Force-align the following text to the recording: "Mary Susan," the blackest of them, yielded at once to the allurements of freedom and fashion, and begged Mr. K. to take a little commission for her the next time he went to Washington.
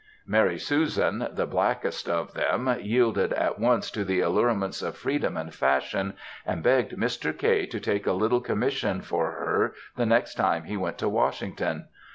"Mary 0.25 0.57
Susan," 0.57 1.27
the 1.33 1.45
blackest 1.45 2.09
of 2.09 2.33
them, 2.33 2.67
yielded 2.81 3.31
at 3.33 3.59
once 3.59 3.91
to 3.91 4.03
the 4.03 4.19
allurements 4.19 4.81
of 4.81 4.97
freedom 4.97 5.37
and 5.37 5.53
fashion, 5.53 6.13
and 6.43 6.63
begged 6.63 6.93
Mr. 6.93 7.37
K. 7.37 7.67
to 7.67 7.79
take 7.79 8.07
a 8.07 8.13
little 8.13 8.41
commission 8.41 9.01
for 9.03 9.33
her 9.33 9.75
the 9.97 10.07
next 10.07 10.33
time 10.33 10.63
he 10.63 10.75
went 10.75 10.97
to 10.97 11.07
Washington. 11.07 11.85